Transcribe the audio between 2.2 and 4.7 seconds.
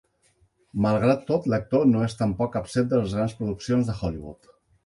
tampoc absent de les grans produccions de Hollywood.